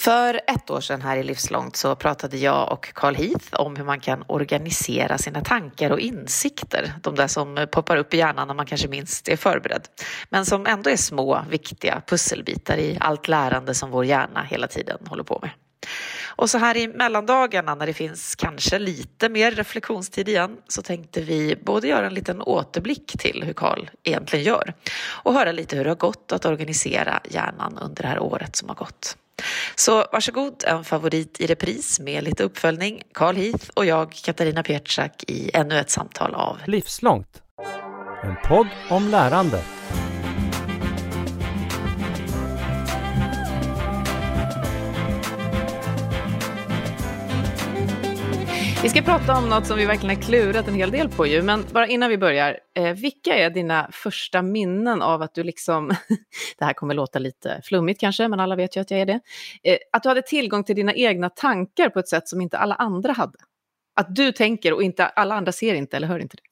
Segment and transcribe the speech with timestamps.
[0.00, 3.84] För ett år sedan här i Livslångt så pratade jag och Carl Heath om hur
[3.84, 6.92] man kan organisera sina tankar och insikter.
[7.02, 9.82] De där som poppar upp i hjärnan när man kanske minst är förberedd.
[10.28, 14.98] Men som ändå är små, viktiga pusselbitar i allt lärande som vår hjärna hela tiden
[15.06, 15.50] håller på med.
[16.36, 21.20] Och så här i mellandagarna när det finns kanske lite mer reflektionstid igen så tänkte
[21.20, 24.74] vi både göra en liten återblick till hur Karl egentligen gör
[25.22, 28.68] och höra lite hur det har gått att organisera hjärnan under det här året som
[28.68, 29.16] har gått.
[29.74, 33.02] Så varsågod, en favorit i repris med lite uppföljning.
[33.14, 37.42] Carl Heath och jag, Katarina Pietschak, i ännu ett samtal av Livslångt.
[38.22, 39.62] En podd om lärande.
[48.82, 51.42] Vi ska prata om något som vi verkligen har klurat en hel del på ju,
[51.42, 55.88] men bara innan vi börjar, eh, vilka är dina första minnen av att du liksom,
[56.58, 59.20] det här kommer låta lite flummigt kanske, men alla vet ju att jag är det,
[59.62, 62.74] eh, att du hade tillgång till dina egna tankar på ett sätt som inte alla
[62.74, 63.38] andra hade?
[63.96, 66.42] Att du tänker och inte alla andra ser inte eller hör inte det?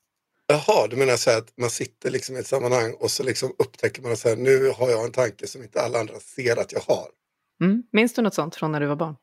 [0.47, 3.53] Jaha, du menar så här att man sitter liksom i ett sammanhang och så liksom
[3.59, 6.81] upptäcker man att nu har jag en tanke som inte alla andra ser att jag
[6.81, 7.09] har.
[7.61, 7.83] Mm.
[7.93, 9.17] Minns du något sånt från när du var barn?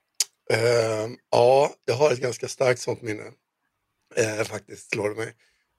[0.54, 3.24] Uh, ja, jag har ett ganska starkt sånt minne.
[4.20, 5.34] Uh, faktiskt slår det mig.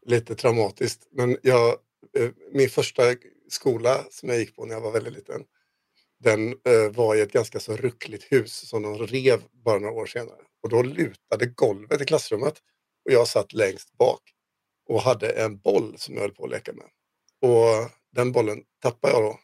[0.07, 1.09] Lite traumatiskt.
[1.11, 1.79] Men jag,
[2.19, 3.03] uh, min första
[3.49, 5.45] skola som jag gick på när jag var väldigt liten,
[6.19, 10.07] den eh, var i ett ganska så ruckligt hus som de rev bara några år
[10.07, 10.43] senare.
[10.63, 12.55] Och då lutade golvet i klassrummet
[13.05, 14.21] och jag satt längst bak
[14.89, 16.87] och hade en boll som jag höll på att leka med.
[17.41, 19.41] Och den bollen tappade jag då.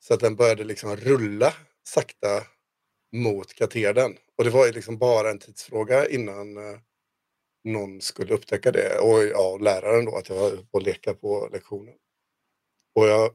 [0.00, 1.54] Så att den började liksom rulla
[1.88, 2.42] sakta
[3.12, 4.16] mot katedern.
[4.38, 6.78] Och det var ju liksom bara en tidsfråga innan eh,
[7.64, 8.98] någon skulle upptäcka det.
[8.98, 11.94] Och ja, läraren då, att jag var på att leka på lektionen.
[12.94, 13.30] Och jag,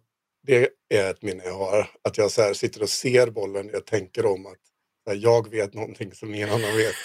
[0.48, 1.90] det är ett minne jag har.
[2.02, 3.70] Att jag så sitter och ser bollen.
[3.74, 4.60] Jag tänker om att
[5.16, 6.96] jag vet någonting som ingen annan vet.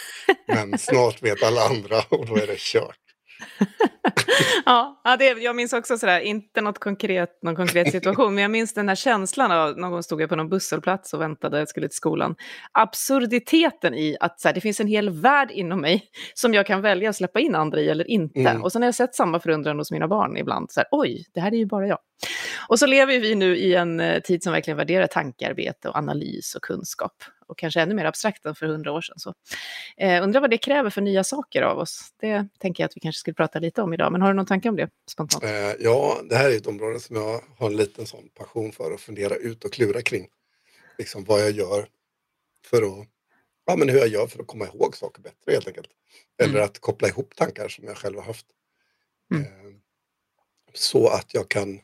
[0.46, 3.07] Men snart vet alla andra och då är det kört.
[4.64, 8.74] ja, det, jag minns också sådär, inte något konkret, någon konkret situation, men jag minns
[8.74, 11.88] den här känslan av, någon gång stod jag på någon busshållplats och väntade, jag skulle
[11.88, 12.34] till skolan.
[12.72, 16.04] Absurditeten i att såhär, det finns en hel värld inom mig
[16.34, 18.40] som jag kan välja att släppa in andra i eller inte.
[18.40, 18.62] Mm.
[18.62, 21.52] Och sen har jag sett samma förundran hos mina barn ibland, såhär, oj, det här
[21.52, 21.98] är ju bara jag.
[22.68, 26.54] Och så lever vi nu i en eh, tid som verkligen värderar tankarbete och analys
[26.54, 27.12] och kunskap
[27.48, 29.18] och kanske ännu mer abstrakt än för hundra år sedan.
[29.18, 29.34] Så,
[29.96, 32.14] eh, undrar vad det kräver för nya saker av oss.
[32.20, 34.12] Det tänker jag att vi kanske skulle prata lite om idag.
[34.12, 35.44] Men har du någon tanke om det spontant?
[35.44, 38.94] Eh, ja, det här är ett område som jag har en liten sån passion för
[38.94, 40.28] att fundera ut och klura kring.
[40.98, 41.88] Liksom vad jag gör
[42.64, 43.06] för att,
[43.66, 45.88] ja men hur jag gör för att komma ihåg saker bättre helt enkelt.
[46.42, 46.64] Eller mm.
[46.64, 48.46] att koppla ihop tankar som jag själv har haft.
[49.34, 49.42] Mm.
[49.42, 49.74] Eh,
[50.74, 51.80] så att jag kan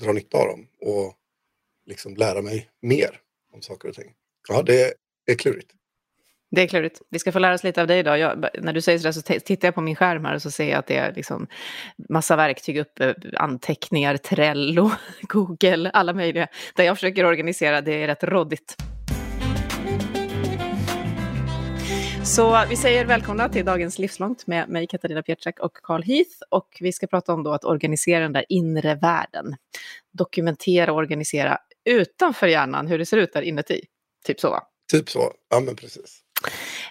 [0.00, 1.14] dra nytta av dem och
[1.86, 3.20] liksom lära mig mer
[3.52, 4.14] om saker och ting.
[4.48, 4.94] Ja, det
[5.26, 5.70] det är klurigt.
[6.50, 7.02] Det är klurigt.
[7.10, 8.18] Vi ska få lära oss lite av dig idag.
[8.18, 10.70] Jag, när du säger sådär så tittar jag på min skärm här och så ser
[10.70, 11.46] jag att det är liksom
[12.08, 14.90] massa verktyg uppe, eh, anteckningar, Trello,
[15.22, 16.48] Google, alla möjliga.
[16.74, 18.76] Där jag försöker organisera, det är rätt råddigt.
[22.24, 26.30] Så vi säger välkomna till dagens Livslångt med mig Katarina Pietschak och Carl Heath.
[26.50, 29.56] Och vi ska prata om då att organisera den där inre världen.
[30.12, 33.80] Dokumentera och organisera utanför hjärnan, hur det ser ut där inuti.
[34.26, 34.62] Typ så va?
[34.94, 36.20] Typ så, ja men precis.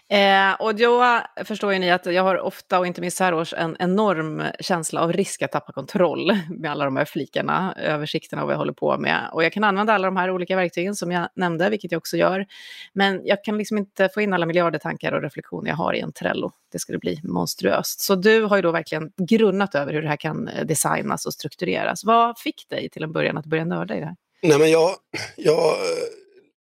[0.09, 3.33] Eh, och då förstår ju ni att jag har ofta, och inte minst så här
[3.33, 8.41] års, en enorm känsla av risk att tappa kontroll med alla de här flikarna, översikterna
[8.41, 9.29] och vad jag håller på med.
[9.33, 12.17] Och jag kan använda alla de här olika verktygen som jag nämnde, vilket jag också
[12.17, 12.45] gör.
[12.93, 15.99] Men jag kan liksom inte få in alla miljarder tankar och reflektioner jag har i
[15.99, 16.51] en Trello.
[16.71, 18.01] Det skulle bli monstruöst.
[18.01, 22.03] Så du har ju då verkligen grunnat över hur det här kan designas och struktureras.
[22.03, 24.15] Vad fick dig till en början att börja nörda i det här?
[24.43, 24.89] Nej men jag,
[25.35, 25.75] jag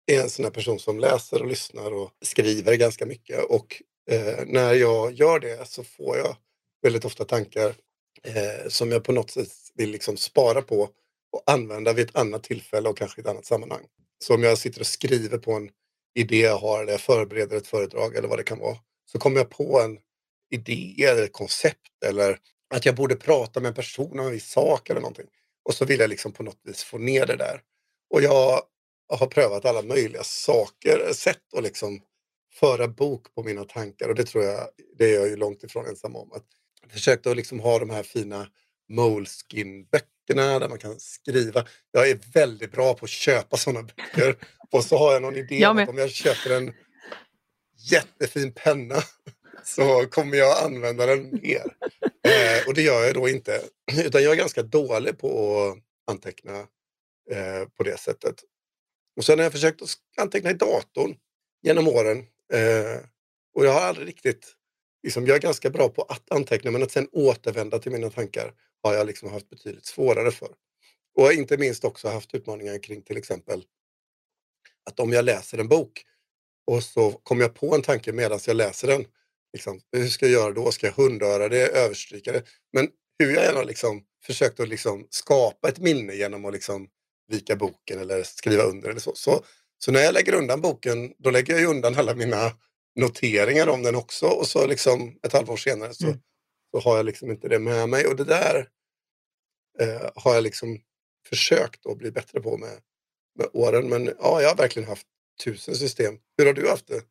[0.05, 3.43] är en sån här person som läser och lyssnar och skriver ganska mycket.
[3.43, 3.81] Och
[4.11, 6.35] eh, när jag gör det så får jag
[6.81, 7.75] väldigt ofta tankar
[8.23, 10.89] eh, som jag på något sätt vill liksom spara på
[11.31, 13.85] och använda vid ett annat tillfälle och kanske i ett annat sammanhang.
[14.23, 15.69] Så om jag sitter och skriver på en
[16.15, 19.37] idé jag har eller jag förbereder ett föredrag eller vad det kan vara så kommer
[19.37, 19.99] jag på en
[20.51, 22.39] idé eller ett koncept eller
[22.75, 25.27] att jag borde prata med en person om en viss sak eller någonting.
[25.65, 27.61] Och så vill jag liksom på något vis få ner det där.
[28.09, 28.61] Och jag
[29.09, 32.01] har prövat alla möjliga saker, sätt att liksom
[32.53, 34.67] föra bok på mina tankar och det tror jag,
[34.97, 36.31] det är jag ju långt ifrån ensam om.
[36.31, 36.45] Att
[36.81, 38.47] jag försökte att liksom ha de här fina
[38.89, 41.65] Moleskin-böckerna där man kan skriva.
[41.91, 44.35] Jag är väldigt bra på att köpa sådana böcker
[44.71, 46.73] och så har jag någon idé om att om jag köper en
[47.91, 49.03] jättefin penna
[49.63, 51.75] så kommer jag använda den mer.
[52.27, 53.61] Eh, och det gör jag då inte.
[54.05, 56.59] Utan jag är ganska dålig på att anteckna
[57.31, 58.35] eh, på det sättet.
[59.15, 61.15] Och sen har jag försökt att anteckna i datorn.
[61.61, 62.17] genom åren.
[62.53, 63.01] Eh,
[63.55, 64.55] och jag har aldrig riktigt,
[65.03, 68.53] liksom, jag är ganska bra på att anteckna men att sen återvända till mina tankar
[68.83, 70.49] har jag liksom haft betydligt svårare för.
[71.15, 73.63] Och inte minst också haft utmaningar kring till exempel
[74.85, 76.05] att om jag läser en bok
[76.71, 79.05] och så kommer jag på en tanke medan jag läser den.
[79.53, 80.71] Liksom, hur ska jag göra då?
[80.71, 82.43] Ska jag hundöra det, överstryka det?
[82.73, 82.89] Men
[83.19, 86.87] hur jag än har liksom försökt att liksom skapa ett minne genom att liksom
[87.33, 89.11] vika boken eller skriva under eller så.
[89.15, 89.43] så.
[89.77, 92.51] Så när jag lägger undan boken, då lägger jag undan alla mina
[92.95, 96.19] noteringar om den också och så liksom ett halvår senare så, mm.
[96.71, 98.07] så har jag liksom inte det med mig.
[98.07, 98.67] Och det där
[99.79, 100.79] eh, har jag liksom
[101.29, 102.79] försökt att bli bättre på med,
[103.35, 103.89] med åren.
[103.89, 105.07] Men ja, jag har verkligen haft
[105.43, 106.17] tusen system.
[106.37, 107.01] Hur har du haft det?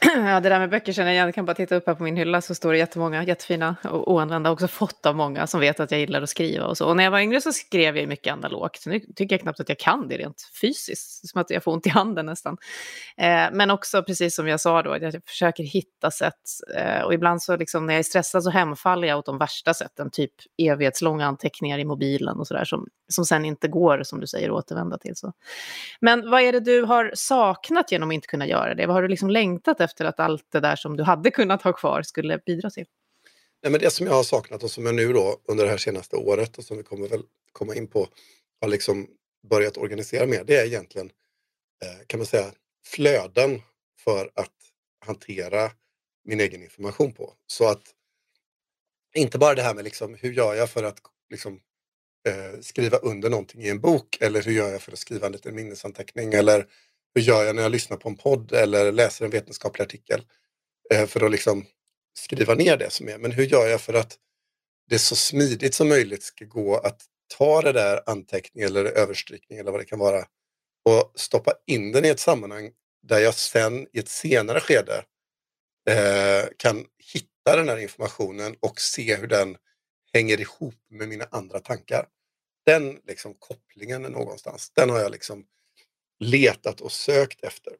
[0.00, 1.26] Ja, det där med böcker känner jag igen.
[1.26, 4.12] Jag kan bara titta upp här på min hylla så står det jättemånga jättefina och
[4.12, 4.50] oanvända.
[4.50, 6.86] Också fått av många som vet att jag gillar att skriva och så.
[6.86, 8.86] Och när jag var yngre så skrev jag mycket analogt.
[8.86, 11.28] Nu tycker jag knappt att jag kan det rent fysiskt.
[11.28, 12.56] Som att jag får ont i handen nästan.
[13.16, 16.34] Eh, men också precis som jag sa då, att jag försöker hitta sätt.
[16.76, 19.74] Eh, och ibland så liksom när jag är stressad så hemfaller jag åt de värsta
[19.74, 20.10] sätten.
[20.10, 22.64] Typ evighetslånga anteckningar i mobilen och sådär.
[22.64, 25.16] Som, som sen inte går, som du säger, att återvända till.
[25.16, 25.32] Så.
[26.00, 28.86] Men vad är det du har saknat genom att inte kunna göra det?
[28.86, 31.72] Vad har du liksom längtat efter att allt det där som du hade kunnat ha
[31.72, 32.86] kvar skulle bidra till?
[33.62, 35.78] Nej, men det som jag har saknat och som jag nu då under det här
[35.78, 37.22] senaste året och som vi kommer väl
[37.52, 38.08] komma in på
[38.60, 39.06] har liksom
[39.50, 41.10] börjat organisera mer, det är egentligen
[41.84, 42.52] eh, kan man säga
[42.86, 43.62] flöden
[44.04, 44.52] för att
[45.06, 45.70] hantera
[46.24, 47.32] min egen information på.
[47.46, 47.82] Så att
[49.14, 50.98] inte bara det här med liksom, hur gör jag för att
[51.30, 51.60] liksom,
[52.28, 55.32] eh, skriva under någonting i en bok eller hur gör jag för att skriva en
[55.32, 56.66] liten minnesanteckning eller
[57.14, 60.24] hur gör jag när jag lyssnar på en podd eller läser en vetenskaplig artikel
[60.94, 61.66] eh, för att liksom
[62.18, 63.18] skriva ner det som är.
[63.18, 64.16] Men hur gör jag för att
[64.88, 67.02] det så smidigt som möjligt ska gå att
[67.38, 70.24] ta det där anteckning eller överstrykning eller vad det kan vara
[70.84, 72.70] och stoppa in den i ett sammanhang
[73.02, 75.04] där jag sen i ett senare skede
[75.90, 79.56] eh, kan hitta den här informationen och se hur den
[80.12, 82.06] hänger ihop med mina andra tankar.
[82.68, 85.44] Den liksom kopplingen någonstans, den har jag liksom
[86.20, 87.72] letat och sökt efter.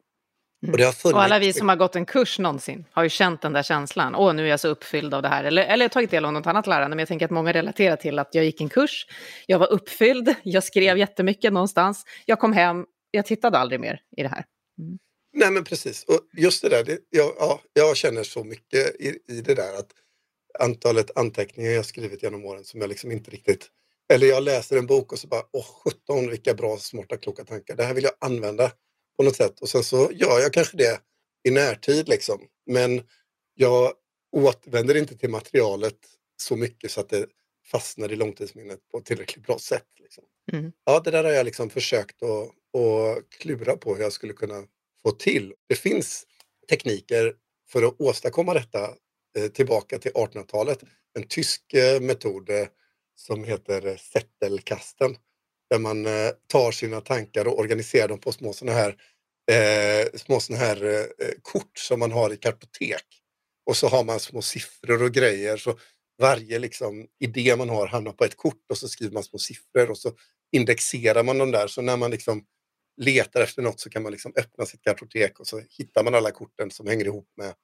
[0.62, 0.74] Mm.
[0.74, 1.14] Och, har funnits...
[1.14, 4.14] och alla vi som har gått en kurs någonsin har ju känt den där känslan.
[4.14, 5.44] Åh, nu är jag så uppfylld av det här.
[5.44, 6.96] Eller, eller tagit del av något annat lärande.
[6.96, 9.06] Men jag tänker att många relaterar till att jag gick en kurs.
[9.46, 10.34] Jag var uppfylld.
[10.42, 12.04] Jag skrev jättemycket någonstans.
[12.26, 12.86] Jag kom hem.
[13.10, 14.44] Jag tittade aldrig mer i det här.
[14.78, 14.98] Mm.
[15.32, 16.04] Nej, men precis.
[16.04, 16.84] Och just det där.
[16.84, 19.90] Det, jag, ja, jag känner så mycket i, i det där att
[20.58, 23.70] antalet anteckningar jag skrivit genom åren som jag liksom inte riktigt
[24.12, 27.76] eller jag läser en bok och så bara, åh sjutton vilka bra, smarta, kloka tankar.
[27.76, 28.72] Det här vill jag använda
[29.16, 29.60] på något sätt.
[29.60, 31.00] Och sen så gör jag kanske det
[31.48, 32.40] i närtid liksom.
[32.66, 33.02] Men
[33.54, 33.92] jag
[34.32, 35.98] återvänder inte till materialet
[36.36, 37.26] så mycket så att det
[37.70, 39.86] fastnar i långtidsminnet på ett tillräckligt bra sätt.
[40.00, 40.24] Liksom.
[40.52, 40.72] Mm.
[40.84, 44.64] Ja, det där har jag liksom försökt att, att klura på hur jag skulle kunna
[45.02, 45.54] få till.
[45.68, 46.26] Det finns
[46.70, 47.34] tekniker
[47.68, 48.94] för att åstadkomma detta
[49.38, 50.82] eh, tillbaka till 1800-talet.
[51.14, 52.66] En tysk eh, metod eh,
[53.18, 55.16] som heter eh, Zettelkasten.
[55.70, 58.96] Där man eh, tar sina tankar och organiserar dem på små sådana här,
[59.52, 63.04] eh, små såna här eh, eh kort som man har i kartotek.
[63.66, 65.56] Och så har man små siffror och grejer.
[65.56, 65.78] Så
[66.18, 69.90] varje liksom, idé man har hamnar på ett kort och så skriver man små siffror
[69.90, 70.12] och så
[70.52, 71.66] indexerar man dem där.
[71.66, 72.44] Så när man liksom
[73.00, 76.30] letar efter något så kan man liksom öppna sitt kartotek och så hittar man alla
[76.30, 77.54] korten som hänger ihop med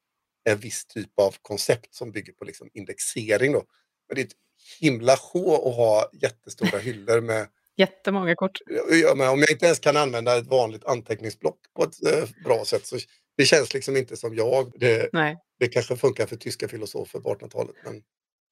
[0.45, 3.53] en viss typ av koncept som bygger på liksom indexering.
[3.53, 3.65] Då.
[4.09, 4.37] Men det är ett
[4.81, 8.59] himla sjå att ha jättestora hyllor med Jättemånga kort.
[8.91, 12.65] Ja, men om jag inte ens kan använda ett vanligt anteckningsblock på ett eh, bra
[12.65, 12.97] sätt så
[13.37, 14.73] det känns liksom inte som jag.
[14.77, 15.37] Det, Nej.
[15.59, 18.03] det kanske funkar för tyska filosofer på 1800-talet men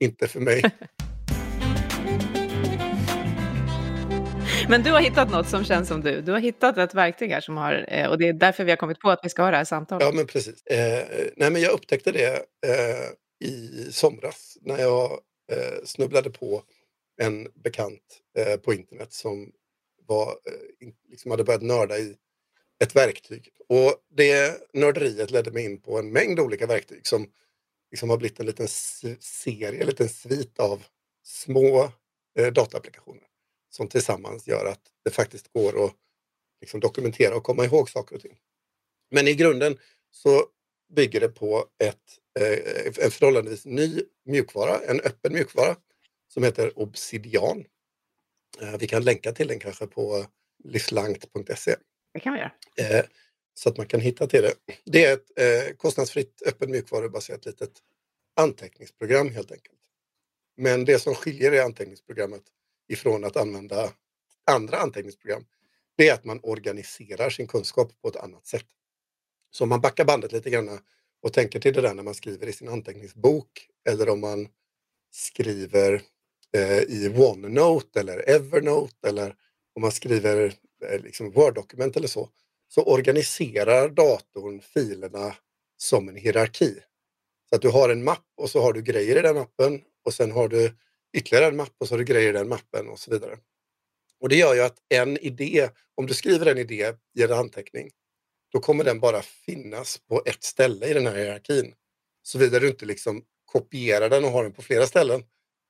[0.00, 0.62] inte för mig.
[4.68, 6.20] Men du har hittat något som känns som du.
[6.20, 8.76] Du har hittat ett verktyg här som har, eh, och det är därför vi har
[8.76, 10.06] kommit på att vi ska ha det här samtalet.
[10.06, 10.66] Ja, men precis.
[10.66, 11.04] Eh,
[11.36, 12.34] nej, men jag upptäckte det
[12.66, 15.18] eh, i somras när jag
[15.52, 16.62] Eh, snubblade på
[17.20, 19.52] en bekant eh, på internet som
[20.06, 22.16] var, eh, liksom hade börjat nörda i
[22.82, 23.48] ett verktyg.
[23.68, 27.30] Och det nörderiet ledde mig in på en mängd olika verktyg som
[27.90, 28.68] liksom har blivit en liten
[29.20, 30.84] serie, en liten svit av
[31.22, 31.92] små
[32.38, 33.26] eh, dataapplikationer
[33.70, 35.94] som tillsammans gör att det faktiskt går att
[36.60, 38.38] liksom dokumentera och komma ihåg saker och ting.
[39.10, 39.78] Men i grunden
[40.10, 40.46] så
[40.94, 42.18] bygger det på ett
[43.00, 45.76] en förhållandevis ny mjukvara, en öppen mjukvara
[46.28, 47.64] som heter Obsidian.
[48.60, 50.26] Eh, vi kan länka till den kanske på
[50.64, 51.76] livslangt.se.
[52.14, 52.52] Det kan vi göra.
[52.76, 53.04] Eh,
[53.54, 54.54] så att man kan hitta till det.
[54.84, 57.72] Det är ett eh, kostnadsfritt öppen mjukvarubaserat litet
[58.36, 59.78] anteckningsprogram helt enkelt.
[60.56, 62.42] Men det som skiljer det anteckningsprogrammet
[62.88, 63.92] ifrån att använda
[64.50, 65.44] andra anteckningsprogram,
[65.96, 68.66] det är att man organiserar sin kunskap på ett annat sätt.
[69.50, 70.78] Så om man backar bandet lite grann
[71.22, 74.48] och tänker till det där när man skriver i sin anteckningsbok eller om man
[75.10, 76.02] skriver
[76.56, 79.34] eh, i OneNote eller Evernote eller
[79.74, 82.28] om man skriver eh, liksom Word-dokument eller så,
[82.68, 85.36] så organiserar datorn filerna
[85.76, 86.74] som en hierarki.
[87.48, 90.14] Så att du har en mapp och så har du grejer i den mappen och
[90.14, 90.72] sen har du
[91.16, 93.38] ytterligare en mapp och så har du grejer i den mappen och så vidare.
[94.20, 97.90] Och det gör ju att en idé, om du skriver en idé i en anteckning,
[98.52, 101.74] då kommer den bara finnas på ett ställe i den här hierarkin.
[102.22, 105.24] Såvida du inte liksom kopierar den och har den på flera ställen.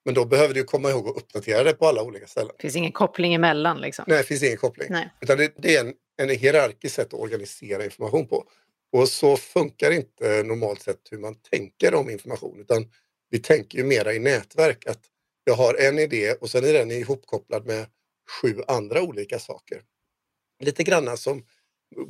[0.05, 2.53] Men då behöver du komma ihåg att uppdatera det på alla olika ställen.
[2.57, 4.05] Det finns ingen koppling emellan liksom?
[4.09, 4.89] Nej, det finns ingen koppling.
[4.91, 5.11] Nej.
[5.21, 8.45] Utan det, det är en, en hierarkiskt sätt att organisera information på.
[8.93, 12.61] Och så funkar inte normalt sett hur man tänker om information.
[12.61, 12.91] Utan
[13.31, 14.87] vi tänker ju mera i nätverk.
[14.87, 15.01] Att
[15.45, 17.87] jag har en idé och sen är den ihopkopplad med
[18.43, 19.83] sju andra olika saker.
[20.61, 21.47] Lite grann som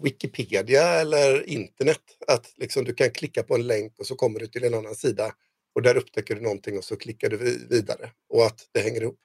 [0.03, 2.03] Wikipedia eller internet.
[2.27, 4.95] Att liksom du kan klicka på en länk och så kommer du till en annan
[4.95, 5.35] sida
[5.75, 7.37] och där upptäcker du någonting och så klickar du
[7.71, 9.19] vidare och att det hänger ihop.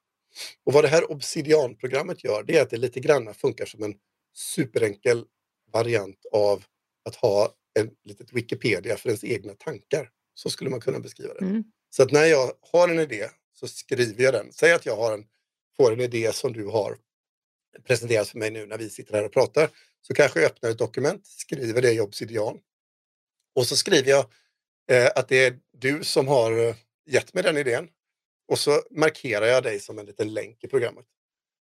[0.66, 3.96] Och vad det här Obsidian-programmet gör det är att det lite grann funkar som en
[4.36, 5.26] superenkel
[5.72, 6.64] variant av
[7.06, 10.10] att ha en litet Wikipedia för ens egna tankar.
[10.34, 11.46] Så skulle man kunna beskriva det.
[11.46, 11.64] Mm.
[11.90, 14.52] Så att när jag har en idé så skriver jag den.
[14.52, 15.26] Säg att jag har en,
[15.78, 16.98] får en idé som du har
[17.84, 19.70] presenterat för mig nu när vi sitter här och pratar.
[20.08, 22.40] Så kanske jag öppnar ett dokument, skriver det i
[23.56, 24.26] Och så skriver jag
[24.92, 27.90] eh, att det är du som har eh, gett mig den idén.
[28.48, 31.06] Och så markerar jag dig som en liten länk i programmet.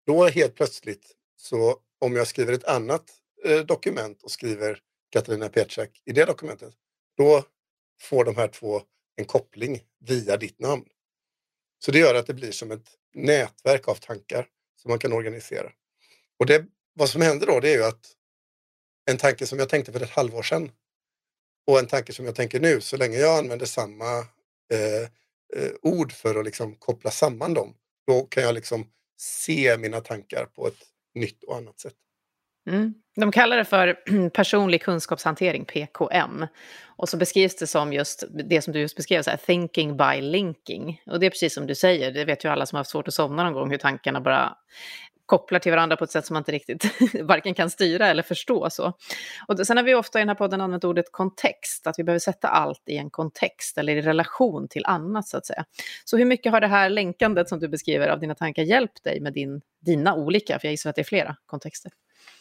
[0.06, 3.10] Då helt plötsligt, så om jag skriver ett annat
[3.44, 4.78] eh, dokument och skriver
[5.10, 6.74] Katarina Petrak i det dokumentet,
[7.16, 7.44] då
[8.00, 8.82] får de här två
[9.16, 10.84] en koppling via ditt namn.
[11.78, 15.72] Så det gör att det blir som ett nätverk av tankar som man kan organisera.
[16.38, 18.14] Och det, vad som händer då det är ju att
[19.10, 20.70] en tanke som jag tänkte för ett halvår sedan
[21.66, 24.18] och en tanke som jag tänker nu, så länge jag använder samma
[24.72, 25.02] eh,
[25.56, 27.74] eh, ord för att liksom koppla samman dem,
[28.06, 28.86] då kan jag liksom
[29.20, 30.78] se mina tankar på ett
[31.14, 31.94] nytt och annat sätt.
[32.68, 32.94] Mm.
[33.16, 33.98] De kallar det för
[34.30, 36.46] personlig kunskapshantering, PKM.
[36.86, 40.20] Och så beskrivs det som just det som du just beskrev, så här, thinking by
[40.20, 41.02] linking.
[41.06, 43.08] Och det är precis som du säger, det vet ju alla som har haft svårt
[43.08, 44.56] att somna någon gång, hur tankarna bara
[45.28, 46.84] kopplar till varandra på ett sätt som man inte riktigt
[47.22, 48.70] varken kan styra eller förstå.
[48.70, 48.92] Så.
[49.48, 52.18] Och sen har vi ofta i den här podden använt ordet kontext, att vi behöver
[52.18, 55.64] sätta allt i en kontext eller i relation till annat så att säga.
[56.04, 59.20] Så hur mycket har det här länkandet som du beskriver av dina tankar hjälpt dig
[59.20, 61.92] med din, dina olika, för jag gissar att det är flera kontexter?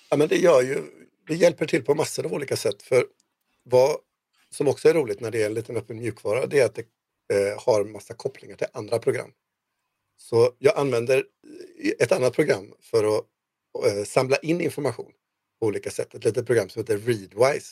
[0.09, 0.83] Ja, men det gör ju,
[1.27, 2.83] det hjälper till på massor av olika sätt.
[2.83, 3.05] För
[3.63, 3.97] vad
[4.49, 6.85] som också är roligt när det är en liten öppen mjukvara, det är att det
[7.33, 9.31] eh, har massa kopplingar till andra program.
[10.17, 11.17] Så jag använder
[11.83, 13.25] eh, ett annat program för att
[13.85, 15.11] eh, samla in information
[15.59, 16.15] på olika sätt.
[16.15, 17.71] Ett litet program som heter Readwise.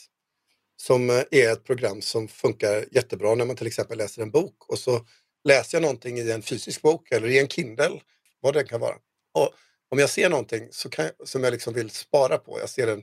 [0.76, 4.70] Som eh, är ett program som funkar jättebra när man till exempel läser en bok
[4.70, 5.06] och så
[5.44, 8.00] läser jag någonting i en fysisk bok eller i en Kindle,
[8.40, 8.96] vad det kan vara.
[9.34, 9.54] Och
[9.88, 13.02] om jag ser någonting så kan, som jag liksom vill spara på, jag ser en,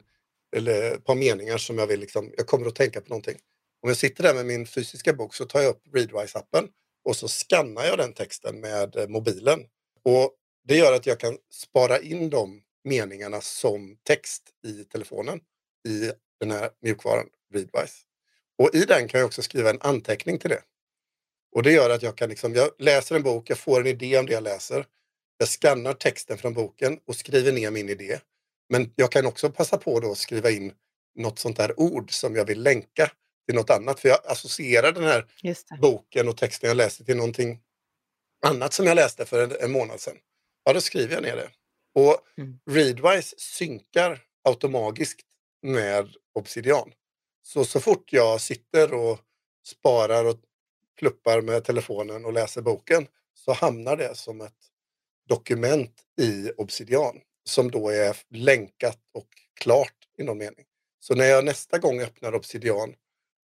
[0.55, 3.37] eller ett par meningar som jag vill, liksom, jag kommer att tänka på någonting.
[3.81, 6.67] Om jag sitter där med min fysiska bok så tar jag upp Readwise-appen
[7.05, 9.65] och så skannar jag den texten med eh, mobilen.
[10.03, 10.33] Och
[10.67, 15.39] det gör att jag kan spara in de meningarna som text i telefonen
[15.87, 17.95] i den här mjukvaran Readwise.
[18.57, 20.61] Och i den kan jag också skriva en anteckning till det.
[21.55, 24.17] Och det gör att jag kan liksom, jag läser en bok, jag får en idé
[24.17, 24.85] om det jag läser.
[25.37, 28.19] Jag skannar texten från boken och skriver ner min idé.
[28.69, 30.73] Men jag kan också passa på då att skriva in
[31.15, 33.11] något sånt där ord som jag vill länka
[33.45, 33.99] till något annat.
[33.99, 35.25] För jag associerar den här
[35.81, 37.61] boken och texten jag läste till någonting
[38.45, 40.17] annat som jag läste för en, en månad sedan.
[40.63, 41.49] Ja, då skriver jag ner det.
[41.95, 42.59] Och mm.
[42.69, 45.27] Readwise synkar automatiskt
[45.61, 46.91] med Obsidian.
[47.41, 49.19] Så, så fort jag sitter och
[49.65, 50.39] sparar och
[50.99, 54.57] pluppar med telefonen och läser boken så hamnar det som ett
[55.27, 59.27] dokument i Obsidian som då är länkat och
[59.61, 60.65] klart i någon mening.
[60.99, 62.95] Så när jag nästa gång öppnar Obsidian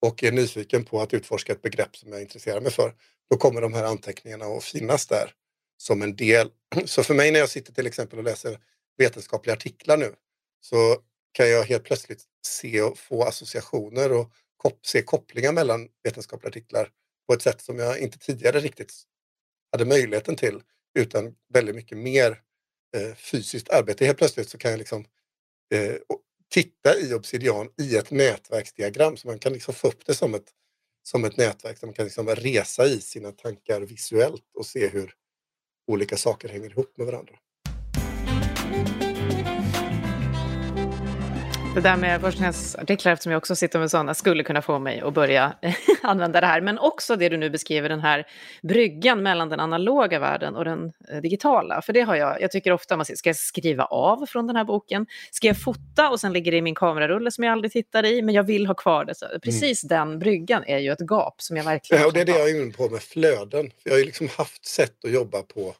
[0.02, 2.94] och är nyfiken på att utforska ett begrepp som jag intresserar mig för,
[3.30, 5.34] då kommer de här anteckningarna att finnas där
[5.78, 6.52] som en del.
[6.86, 8.60] Så för mig när jag sitter till exempel och läser
[8.98, 10.16] vetenskapliga artiklar nu
[10.62, 10.98] så
[11.32, 16.90] kan jag helt plötsligt se och få associationer och kop se kopplingar mellan vetenskapliga artiklar
[17.28, 18.94] på ett sätt som jag inte tidigare riktigt
[19.72, 20.62] hade möjligheten till
[21.00, 22.42] utan väldigt mycket mer
[22.98, 24.06] eh, fysiskt arbete.
[24.06, 25.06] Helt plötsligt så kan jag liksom
[25.74, 25.96] eh,
[26.50, 30.52] titta i Obsidian i ett nätverksdiagram så man kan liksom få upp det som ett,
[31.04, 35.14] som ett nätverk där man kan liksom resa i sina tankar visuellt och se hur
[35.88, 37.36] olika saker hänger ihop med varandra.
[41.76, 45.14] Det där med forskningsartiklar, eftersom jag också sitter med sådana, skulle kunna få mig att
[45.14, 45.54] börja
[46.02, 46.62] använda det här.
[46.62, 48.28] Men också det du nu beskriver, den här
[48.62, 51.82] bryggan mellan den analoga världen och den eh, digitala.
[51.82, 54.56] För det har jag, jag tycker ofta man säger, ska jag skriva av från den
[54.56, 55.08] här boken?
[55.32, 58.22] Ska jag fota och sen ligger det i min kamerarulle som jag aldrig tittar i,
[58.22, 59.16] men jag vill ha kvar det.
[59.16, 59.90] Så precis mm.
[59.98, 62.02] den bryggan är ju ett gap som jag verkligen...
[62.02, 63.72] Ja, och det är det jag är inne på med flöden.
[63.84, 65.76] Jag har ju liksom haft sätt att jobba på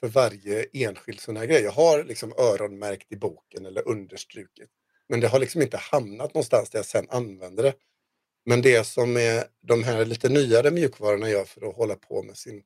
[0.00, 1.62] för varje enskild sån här grej.
[1.62, 4.70] Jag har liksom öronmärkt i boken eller understrukit
[5.08, 7.74] men det har liksom inte hamnat någonstans där jag sen använder det.
[8.44, 12.36] Men det som är de här lite nyare mjukvarorna gör för att hålla på med
[12.36, 12.62] sin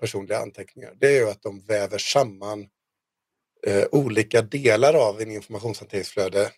[0.00, 2.68] personliga anteckningar, det är ju att de väver samman
[3.66, 6.52] eh, olika delar av en informationshanteringsflöde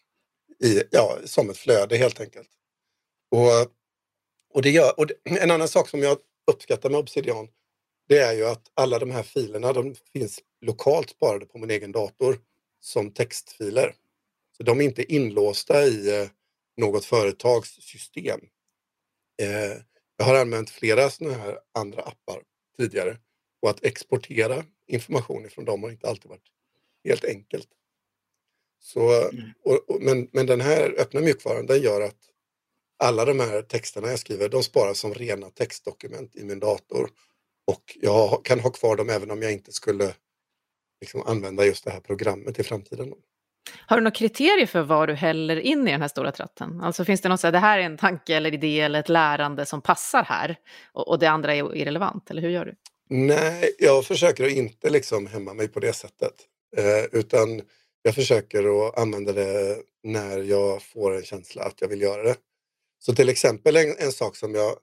[0.65, 2.49] i, ja, som ett flöde helt enkelt.
[3.31, 3.73] Och,
[4.55, 7.49] och, det gör, och det, en annan sak som jag uppskattar med Obsidian,
[8.09, 11.93] det är ju att alla de här filerna, de finns lokalt sparade på min egen
[11.93, 12.41] dator
[12.81, 13.95] som textfiler.
[14.57, 16.29] Så de är inte inlåsta i eh,
[16.77, 18.41] något företags system.
[19.43, 19.83] Eh,
[20.17, 22.43] jag har använt flera sådana här andra appar
[22.77, 23.19] tidigare
[23.63, 26.51] och att exportera information ifrån dem har inte alltid varit
[27.05, 27.69] helt enkelt.
[28.79, 29.51] Så, mm.
[29.65, 32.31] och, och, men, men den här öppna mjukvaran den gör att
[32.99, 37.11] alla de här texterna jag skriver de sparas som rena textdokument i min dator
[37.67, 40.15] och jag kan ha kvar dem även om jag inte skulle
[41.01, 43.15] liksom, använda just det här programmet i framtiden.
[43.87, 46.81] Har du några kriterier för vad du häller in i den här stora tratten?
[46.81, 49.09] Alltså finns det något så här, det här är en tanke eller idé eller ett
[49.09, 50.57] lärande som passar här
[50.93, 52.75] och, och det andra är irrelevant, eller hur gör du?
[53.09, 56.35] Nej, jag försöker att inte liksom hämma mig på det sättet.
[56.77, 57.63] Eh, utan
[58.03, 62.37] jag försöker att använda det när jag får en känsla att jag vill göra det.
[62.99, 64.77] Så till exempel en, en sak som jag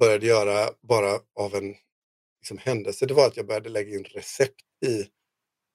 [0.00, 1.74] började göra bara av en
[2.40, 5.04] liksom, händelse, det var att jag började lägga in recept i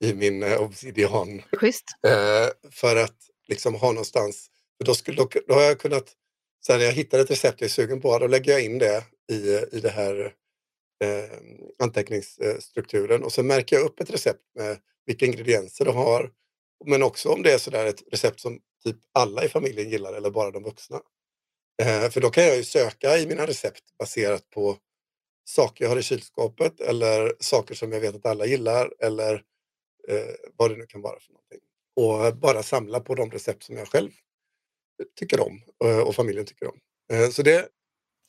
[0.01, 1.41] i min eh, Obsidian.
[1.51, 1.85] Schysst.
[2.07, 3.17] Eh, för att
[3.47, 6.13] liksom ha någonstans, för då, skulle, då, har jag kunnat,
[6.59, 9.03] så när jag hittar ett recept jag är sugen på, då lägger jag in det
[9.31, 9.35] i,
[9.71, 10.33] i det här
[11.03, 11.37] eh,
[11.83, 16.31] anteckningsstrukturen och så märker jag upp ett recept med vilka ingredienser det har.
[16.85, 20.29] Men också om det är sådär ett recept som typ alla i familjen gillar eller
[20.29, 21.01] bara de vuxna.
[21.81, 24.77] Eh, för då kan jag ju söka i mina recept baserat på
[25.45, 29.43] saker jag har i kylskåpet eller saker som jag vet att alla gillar eller
[30.07, 31.59] eh, vad det nu kan vara för någonting.
[31.95, 34.11] Och bara samla på de recept som jag själv
[35.19, 36.79] tycker om eh, och familjen tycker om.
[37.13, 37.67] Eh, så det,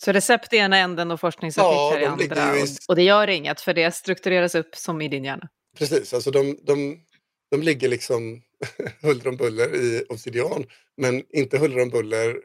[0.04, 2.58] så recept i ena änden och forskningsartiklar ja, i andra.
[2.58, 2.66] I...
[2.88, 5.48] Och det gör inget för det struktureras upp som i din hjärna.
[5.78, 7.00] Precis, alltså de, de,
[7.50, 8.42] de ligger liksom
[9.02, 10.64] huller om buller i Obsidian.
[10.96, 12.36] Men inte huller om buller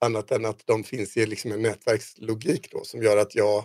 [0.00, 3.64] annat än att de finns i liksom en nätverkslogik då, som gör att jag,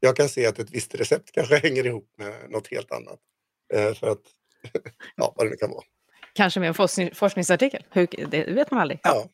[0.00, 3.20] jag kan se att ett visst recept kanske hänger ihop med något helt annat.
[3.74, 4.22] Eh, för att,
[5.16, 5.84] ja, vad det nu kan vara.
[6.32, 9.00] Kanske med en forskning, forskningsartikel, Hur, det vet man aldrig.
[9.02, 9.28] Ja.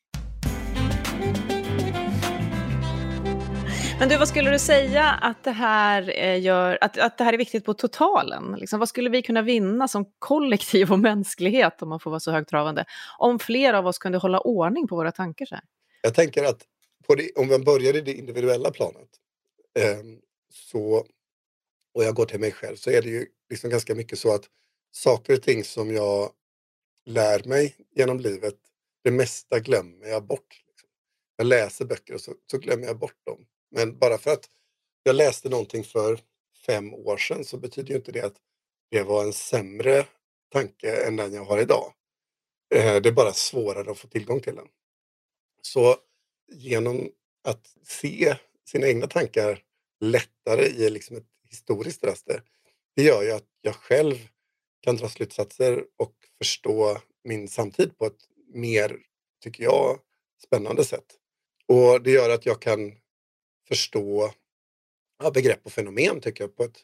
[3.98, 7.32] Men du, vad skulle du säga att det här, eh, gör, att, att det här
[7.32, 8.56] är viktigt på totalen?
[8.58, 12.30] Liksom, vad skulle vi kunna vinna som kollektiv och mänsklighet, om man får vara så
[12.30, 12.84] högtravande,
[13.18, 15.64] om fler av oss kunde hålla ordning på våra tankar så här?
[16.02, 16.62] Jag tänker att
[17.16, 19.08] det, om man börjar i det individuella planet,
[19.78, 19.98] eh,
[20.52, 21.04] så
[21.94, 24.44] och jag går till mig själv så är det ju liksom ganska mycket så att
[24.92, 26.32] saker och ting som jag
[27.06, 28.56] lär mig genom livet,
[29.04, 30.62] det mesta glömmer jag bort.
[30.66, 30.88] Liksom.
[31.36, 33.46] Jag läser böcker och så, så glömmer jag bort dem.
[33.70, 34.48] Men bara för att
[35.02, 36.20] jag läste någonting för
[36.66, 38.36] fem år sedan så betyder ju inte det att
[38.90, 40.06] det var en sämre
[40.52, 41.92] tanke än den jag har idag.
[42.74, 44.68] Eh, det är bara svårare att få tillgång till den.
[45.62, 45.96] Så
[46.52, 47.10] genom
[47.44, 49.62] att se sina egna tankar
[50.00, 52.42] lättare i liksom ett historiskt raster,
[52.96, 54.16] det gör ju att jag själv
[54.80, 58.20] kan dra slutsatser och förstå min samtid på ett
[58.54, 58.98] mer,
[59.42, 60.00] tycker jag,
[60.46, 61.16] spännande sätt.
[61.66, 62.92] Och det gör att jag kan
[63.68, 64.32] förstå
[65.22, 66.78] ja, begrepp och fenomen, tycker jag, på ett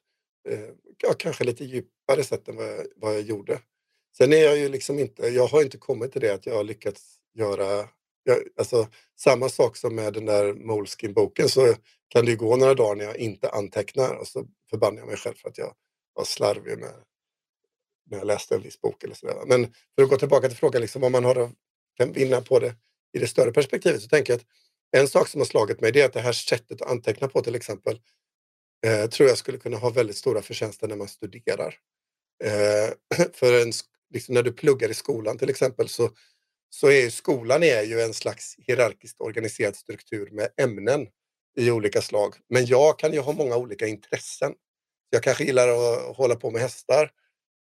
[0.48, 3.61] eh, ja, kanske lite djupare sätt än vad jag, vad jag gjorde.
[4.16, 6.64] Sen är jag ju liksom inte, jag har inte kommit till det att jag har
[6.64, 7.88] lyckats göra
[8.26, 11.74] jag, alltså, samma sak som med den där Moleskin-boken så
[12.08, 15.16] kan det ju gå några dagar när jag inte antecknar och så förbannar jag mig
[15.16, 15.74] själv för att jag
[16.14, 16.94] var slarvig med
[18.10, 19.36] när jag läste en viss bok eller sådär.
[19.46, 21.50] Men för att gå tillbaka till frågan liksom, vad man har
[21.96, 22.74] kan vinna på det
[23.12, 24.46] i det större perspektivet så tänker jag att
[24.96, 27.42] en sak som har slagit mig det är att det här sättet att anteckna på
[27.42, 28.00] till exempel
[28.86, 31.74] eh, tror jag skulle kunna ha väldigt stora förtjänster när man studerar.
[32.44, 33.72] Eh, för en,
[34.10, 36.10] liksom när du pluggar i skolan till exempel så
[36.70, 41.07] så är skolan är ju en slags hierarkiskt organiserad struktur med ämnen
[41.57, 42.35] i olika slag.
[42.48, 44.55] Men jag kan ju ha många olika intressen.
[45.11, 47.11] Jag kanske gillar att hålla på med hästar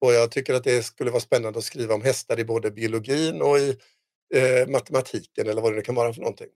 [0.01, 3.43] och jag tycker att det skulle vara spännande att skriva om hästar i både biologin
[3.43, 3.77] och i
[4.35, 6.51] eh, matematiken eller vad det nu kan vara för någonting.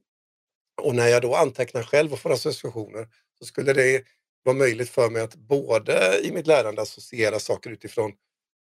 [0.82, 3.08] Och när jag då antecknar själv och får associationer
[3.38, 4.04] så skulle det
[4.42, 8.12] vara möjligt för mig att både i mitt lärande associera saker utifrån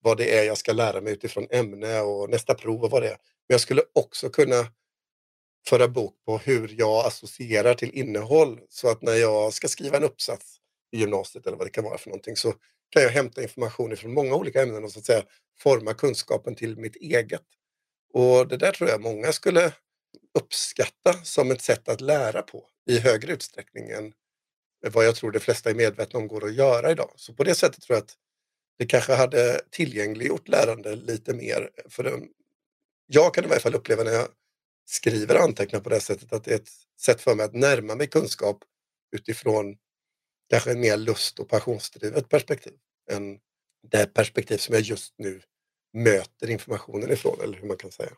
[0.04, 3.08] vad det är jag ska lära mig utifrån ämne och nästa prov och vad det
[3.08, 3.16] är.
[3.48, 4.66] Men jag skulle också kunna
[5.66, 10.04] föra bok på hur jag associerar till innehåll så att när jag ska skriva en
[10.04, 10.56] uppsats
[10.92, 12.54] i gymnasiet eller vad det kan vara för någonting så
[12.90, 15.22] kan jag hämta information från många olika ämnen och så att säga
[15.58, 17.42] forma kunskapen till mitt eget.
[18.12, 19.72] Och det där tror jag många skulle
[20.38, 24.12] uppskatta som ett sätt att lära på i högre utsträckning än
[24.92, 27.10] vad jag tror de flesta är medvetna om går att göra idag.
[27.16, 28.16] Så på det sättet tror jag att
[28.78, 31.70] det kanske hade tillgängliggjort lärande lite mer.
[31.88, 32.28] För den,
[33.06, 34.28] jag kan i varje fall uppleva när jag
[34.86, 38.06] skriver anteckningar på det sättet att det är ett sätt för mig att närma mig
[38.06, 38.58] kunskap
[39.16, 39.76] utifrån
[40.50, 42.74] kanske en mer lust och passionsdrivet perspektiv
[43.10, 43.38] än
[43.90, 45.42] det perspektiv som jag just nu
[45.92, 48.12] möter informationen ifrån, eller hur man kan säga.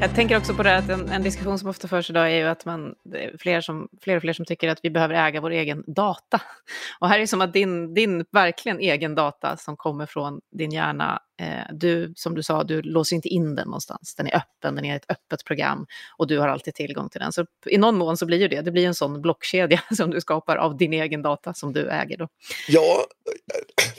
[0.00, 2.46] Jag tänker också på det att en, en, diskussion som ofta förs idag är ju
[2.46, 2.94] att man,
[3.38, 6.40] fler, som, fler och fler som tycker att vi behöver äga vår egen data.
[7.00, 10.70] Och här är det som att din, din verkligen egen data som kommer från din
[10.70, 14.14] hjärna, eh, du, som du sa, du låser inte in den någonstans.
[14.14, 15.86] Den är öppen, den är ett öppet program
[16.18, 17.32] och du har alltid tillgång till den.
[17.32, 20.20] Så i någon mån så blir ju det, det blir en sån blockkedja som du
[20.20, 22.28] skapar av din egen data som du äger då.
[22.68, 23.04] Ja,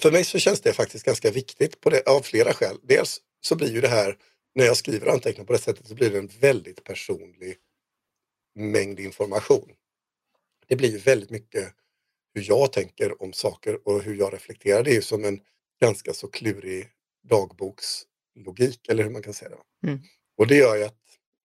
[0.01, 2.75] för mig så känns det faktiskt ganska viktigt på det, av flera skäl.
[2.83, 4.15] Dels så blir ju det här
[4.57, 7.57] när jag skriver anteckningar på det sättet så blir det en väldigt personlig
[8.55, 9.71] mängd information.
[10.67, 11.73] Det blir väldigt mycket
[12.33, 14.83] hur jag tänker om saker och hur jag reflekterar.
[14.83, 15.41] Det är som en
[15.81, 16.89] ganska så klurig
[17.23, 19.87] dagbokslogik, eller hur man kan säga det.
[19.87, 19.99] Mm.
[20.37, 21.03] Och det gör ju att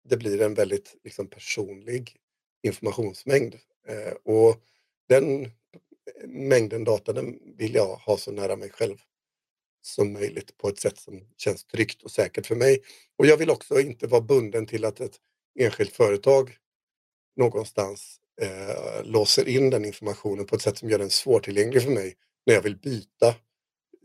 [0.10, 2.15] det blir en väldigt liksom, personlig
[2.63, 3.56] informationsmängd.
[3.88, 4.63] Eh, och
[5.10, 5.52] den
[6.28, 8.97] mängden data den vill jag ha så nära mig själv
[9.81, 12.81] som möjligt på ett sätt som känns tryggt och säkert för mig.
[13.17, 15.17] Och jag vill också inte vara bunden till att ett
[15.59, 16.57] enskilt företag
[17.35, 22.15] någonstans eh, låser in den informationen på ett sätt som gör den svårtillgänglig för mig
[22.45, 23.27] när jag vill byta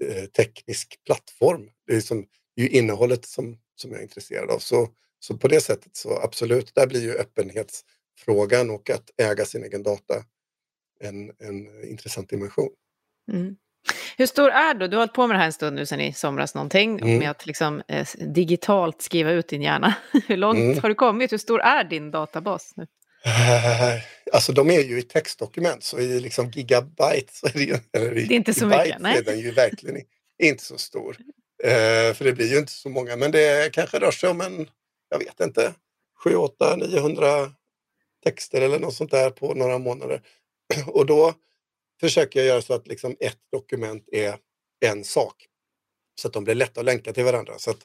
[0.05, 1.71] eh, teknisk plattform.
[1.87, 4.59] Det är, som, det är ju innehållet som, som jag är intresserad av.
[4.59, 9.65] Så, så på det sättet så absolut, där blir ju öppenhetsfrågan och att äga sin
[9.65, 10.25] egen data
[11.01, 12.71] en, en intressant dimension.
[13.33, 13.57] Mm.
[14.19, 16.01] Hur stor är då, du har hållit på med det här en stund nu sedan
[16.01, 17.19] i somras någonting, mm.
[17.19, 19.95] med att liksom, eh, digitalt skriva ut din hjärna.
[20.27, 20.79] Hur långt mm.
[20.79, 21.33] har du kommit?
[21.33, 22.87] Hur stor är din databas nu?
[24.33, 27.77] Alltså de är ju i textdokument, så i liksom gigabyte så är det ju...
[27.93, 29.19] Eller det är inte så mycket, nej.
[29.19, 30.03] är den ju verkligen
[30.43, 31.17] inte så stor.
[31.65, 34.69] Uh, för det blir ju inte så många, men det kanske rör sig om en,
[35.11, 35.75] jag vet inte,
[36.25, 37.27] 7, 8, 900
[38.25, 40.23] texter eller något sånt där på några månader.
[40.87, 41.35] Och då
[42.01, 44.39] försöker jag göra så att liksom ett dokument är
[44.85, 45.47] en sak.
[46.21, 47.59] Så att de blir lätta att länka till varandra.
[47.59, 47.79] Så att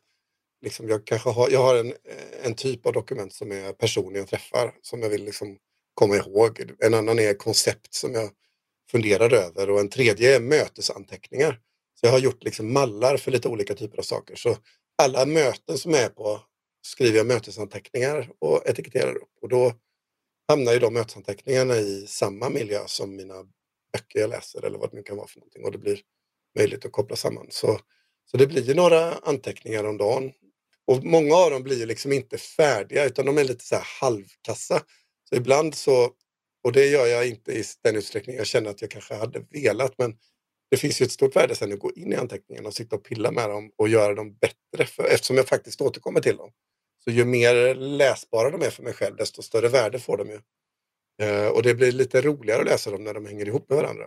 [0.61, 4.19] liksom jag, kanske har, jag har en, eh, en typ av dokument som är personer
[4.19, 5.57] jag träffar som jag vill liksom
[5.93, 6.71] komma ihåg.
[6.79, 8.29] En annan är koncept som jag
[8.91, 11.59] funderar över och en tredje är mötesanteckningar.
[11.99, 14.35] Så jag har gjort liksom mallar för lite olika typer av saker.
[14.35, 14.57] Så
[15.03, 16.41] alla möten som jag är på
[16.87, 19.31] skriver jag mötesanteckningar och etiketterar upp.
[19.41, 19.73] Och då
[20.47, 23.45] hamnar ju de mötesanteckningarna i samma miljö som mina
[23.93, 25.99] böcker jag läser eller vad det nu kan vara för någonting och det blir
[26.57, 27.47] möjligt att koppla samman.
[27.49, 27.79] Så,
[28.25, 30.31] så det blir ju några anteckningar om dagen.
[30.87, 33.87] Och många av dem blir ju liksom inte färdiga utan de är lite så här
[34.01, 34.81] halvkassa.
[35.29, 36.11] Så ibland så,
[36.63, 39.97] och det gör jag inte i den utsträckning jag känner att jag kanske hade velat,
[39.97, 40.17] men
[40.71, 43.03] det finns ju ett stort värde sen att gå in i anteckningarna och sitta och
[43.03, 46.51] pilla med dem och göra dem bättre för, eftersom jag faktiskt återkommer till dem.
[47.03, 50.39] Så ju mer läsbara de är för mig själv, desto större värde får de ju.
[51.21, 54.05] Eh, och det blir lite roligare att läsa dem när de hänger ihop med varandra.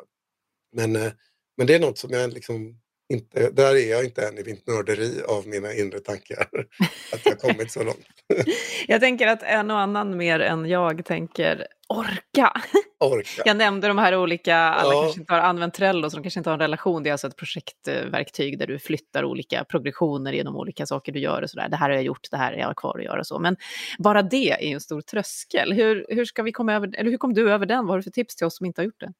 [0.72, 1.12] Men, eh,
[1.56, 4.66] men det är något som jag liksom inte, där är jag inte än i mitt
[4.66, 6.48] nörderi av mina inre tankar.
[7.12, 8.06] Att jag kommit så långt.
[8.88, 12.52] jag tänker att en och annan mer än jag tänker orka.
[13.00, 13.42] orka.
[13.44, 15.02] Jag nämnde de här olika, alla ja.
[15.02, 17.02] kanske inte har använt Trello så de kanske inte har en relation.
[17.02, 21.42] Det är alltså ett projektverktyg där du flyttar olika progressioner genom olika saker du gör
[21.42, 21.68] och sådär.
[21.68, 23.38] Det här har jag gjort, det här är jag kvar att göra så.
[23.38, 23.56] Men
[23.98, 25.72] bara det är ju en stor tröskel.
[25.72, 27.86] Hur, hur ska vi komma över, eller hur kom du över den?
[27.86, 29.12] Vad har du för tips till oss som inte har gjort det?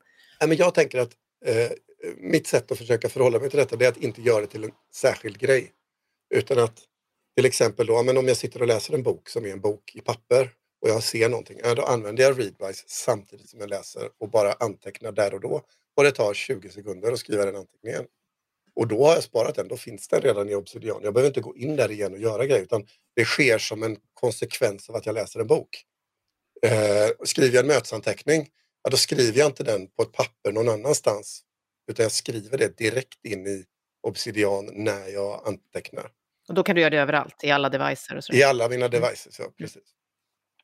[0.47, 1.12] Men jag tänker att
[1.47, 1.70] eh,
[2.17, 4.64] mitt sätt att försöka förhålla mig till detta det är att inte göra det till
[4.64, 5.73] en särskild grej.
[6.35, 6.79] Utan att
[7.37, 9.95] till exempel då, men om jag sitter och läser en bok som är en bok
[9.95, 10.51] i papper
[10.83, 14.53] och jag ser någonting, ja, då använder jag Readwise samtidigt som jag läser och bara
[14.53, 15.62] antecknar där och då.
[15.97, 18.07] Och det tar 20 sekunder att skriva den anteckningen.
[18.77, 21.01] Och då har jag sparat den, då finns den redan i Obsidian.
[21.03, 22.87] Jag behöver inte gå in där igen och göra grejer utan
[23.17, 25.85] det sker som en konsekvens av att jag läser en bok.
[26.62, 28.49] Eh, skriver jag en mötesanteckning,
[28.83, 31.43] ja, då skriver jag inte den på ett papper någon annanstans
[31.87, 33.64] utan jag skriver det direkt in i
[34.03, 36.11] Obsidian när jag antecknar.
[36.49, 38.12] Och då kan du göra det överallt, i alla devices?
[38.12, 38.33] Och så.
[38.33, 39.83] I alla mina devices, ja precis.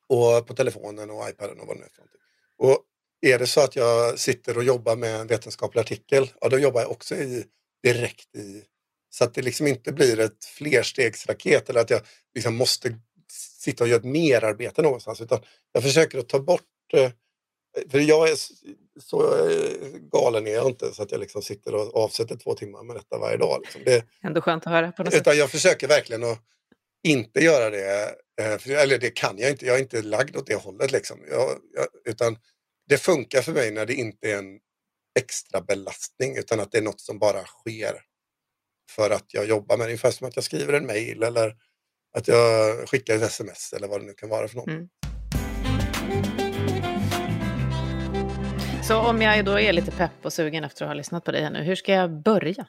[0.07, 2.69] Och på telefonen och iPaden och vad det nu är.
[2.69, 2.85] Och
[3.21, 6.81] är det så att jag sitter och jobbar med en vetenskaplig artikel, ja då jobbar
[6.81, 7.45] jag också i,
[7.83, 8.65] direkt i
[9.11, 12.01] så att det liksom inte blir ett flerstegsraket eller att jag
[12.35, 12.99] liksom måste
[13.59, 15.21] sitta och göra ett merarbete någonstans.
[15.21, 15.41] Utan
[15.73, 17.11] jag försöker att ta bort eh,
[17.91, 18.37] för jag är
[19.01, 22.83] så eh, galen är jag inte så att jag liksom sitter och avsätter två timmar
[22.83, 23.61] med detta varje dag.
[23.61, 23.81] Liksom.
[23.85, 24.93] Det, Ändå skönt att höra.
[24.93, 25.39] På något utan sätt.
[25.39, 26.39] jag försöker verkligen att
[27.09, 28.15] inte göra det.
[28.41, 29.67] eh, eller det kan jag inte.
[29.67, 30.93] Jag är inte lagd åt det hållet.
[30.93, 31.19] Liksom.
[31.31, 32.37] Jag, jag, utan
[32.89, 34.59] det funkar för mig när det inte är en
[35.21, 38.01] extra belastning utan att det är något som bara sker
[38.91, 39.91] för att jag jobbar med det.
[39.91, 41.57] Ungefär som att jag skriver en mail eller
[42.17, 44.67] att jag skickar ett sms eller vad det nu kan vara för något.
[44.67, 44.89] Mm.
[48.91, 51.43] Så om jag då är lite pepp och sugen efter att ha lyssnat på dig
[51.43, 52.67] här nu, hur ska jag börja?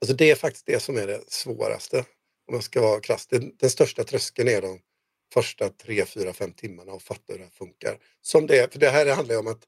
[0.00, 1.98] Alltså det är faktiskt det som är det svåraste.
[2.48, 3.26] Om jag ska vara krass.
[3.26, 4.80] Den, den största tröskeln är de
[5.34, 7.98] första tre, fyra, fem timmarna och fatta hur det här funkar.
[8.22, 9.62] Som det, är, för det här handlar ju om att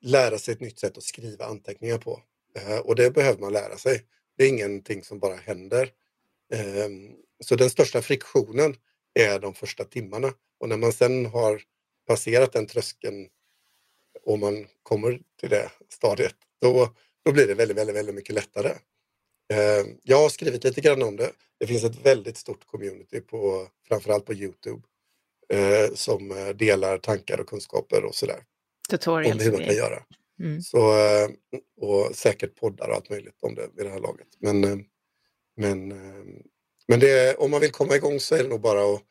[0.00, 2.22] lära sig ett nytt sätt att skriva anteckningar på.
[2.56, 4.02] Eh, och det behöver man lära sig.
[4.36, 5.90] Det är ingenting som bara händer.
[6.54, 7.12] Ehm,
[7.44, 8.76] så den största friktionen
[9.14, 10.32] är de första timmarna.
[10.60, 11.62] Och när man sen har
[12.06, 13.28] passerat den tröskeln
[14.24, 16.88] och man kommer till det stadiet, då,
[17.24, 18.68] då blir det väldigt, väldigt, väldigt mycket lättare.
[19.52, 21.30] Eh, Jag har skrivit lite grann om det.
[21.60, 24.82] Det finns ett väldigt stort community, på, framförallt på Youtube,
[25.52, 28.36] eh, som eh, delar tankar och kunskaper och sådär.
[28.36, 30.02] Om Tutorials hur och man kan göra.
[30.40, 30.60] Mm.
[30.62, 31.28] Så, eh,
[31.80, 34.28] och säkert poddar och allt möjligt om det vid det här laget.
[34.38, 34.76] Men, eh,
[35.56, 35.88] men,
[36.88, 39.02] men det, om man vill komma igång så är det nog bara att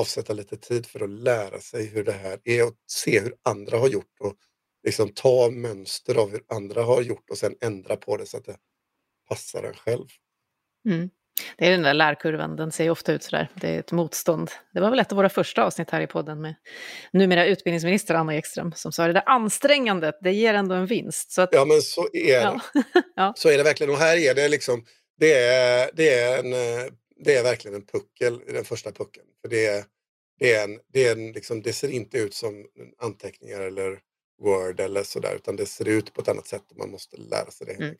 [0.00, 3.78] avsätta lite tid för att lära sig hur det här är och se hur andra
[3.78, 4.34] har gjort och
[4.86, 8.44] liksom ta mönster av hur andra har gjort och sen ändra på det så att
[8.44, 8.56] det
[9.28, 10.06] passar en själv.
[10.88, 11.10] Mm.
[11.58, 13.50] Det är den där lärkurvan, den ser ju ofta ut sådär.
[13.54, 14.50] Det är ett motstånd.
[14.72, 16.54] Det var väl ett av våra första avsnitt här i podden med
[17.12, 21.32] numera utbildningsminister Anna Ekström som sa det där ansträngandet, det ger ändå en vinst.
[21.32, 22.60] Så att, Ja men så är det.
[23.16, 23.32] Ja.
[23.36, 24.84] Så är det verkligen och här är det liksom
[25.18, 29.26] det är, det är, en, eh, det är verkligen en puckel, den första puckeln.
[29.42, 29.84] För det, är,
[30.38, 32.66] det, är en, det, är en, liksom, det ser inte ut som
[32.98, 34.00] anteckningar eller
[34.42, 37.50] Word eller sådär utan det ser ut på ett annat sätt och man måste lära
[37.50, 37.72] sig det.
[37.72, 37.94] Mm.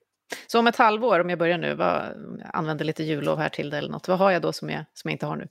[0.46, 2.02] Så om ett halvår, om jag börjar nu, vad,
[2.52, 5.10] använder lite jullov här till det eller något, vad har jag då som jag, som
[5.10, 5.48] jag inte har nu?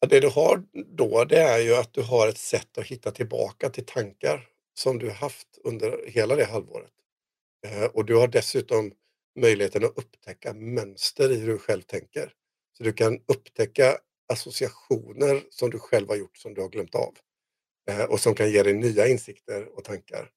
[0.00, 0.62] Ja, Det du har
[0.96, 4.98] då det är ju att du har ett sätt att hitta tillbaka till tankar som
[4.98, 6.92] du haft under hela det halvåret.
[7.66, 8.92] Eh, och du har dessutom
[9.40, 12.32] möjligheten att upptäcka mönster i hur du själv tänker.
[12.78, 13.98] Så du kan upptäcka
[14.32, 17.14] associationer som du själv har gjort som du har glömt av.
[17.90, 20.30] Eh, och som kan ge dig nya insikter och tankar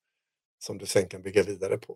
[0.60, 1.94] som du sen kan bygga vidare på.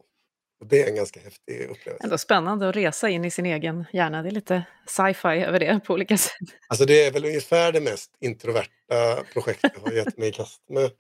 [0.60, 2.04] Och det är en ganska häftig upplevelse.
[2.04, 4.24] Ändå spännande att resa in i sin egen hjärna.
[4.24, 6.34] Det är lite sci-fi över det på olika sätt.
[6.68, 10.70] Alltså det är väl ungefär det mest introverta projektet jag har gett mig i kast
[10.70, 10.92] med.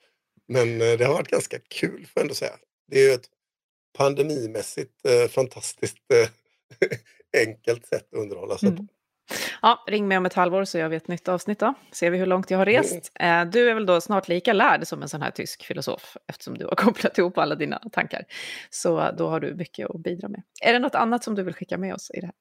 [0.47, 2.55] Men eh, det har varit ganska kul får jag ändå säga.
[2.87, 3.29] Det är ju ett
[3.97, 6.29] pandemimässigt eh, fantastiskt eh,
[7.47, 8.87] enkelt sätt att underhålla sig på.
[9.61, 11.73] Ja, ring mig om ett halvår så gör vi ett nytt avsnitt då.
[11.91, 13.11] Ser vi hur långt jag har rest.
[13.19, 16.57] Eh, Du är väl då snart lika lärd som en sån här tysk filosof eftersom
[16.57, 18.25] du har kopplat ihop alla dina tankar.
[18.69, 20.41] Så då har du mycket att bidra med.
[20.61, 22.35] Är det något annat som du vill skicka med oss i det här?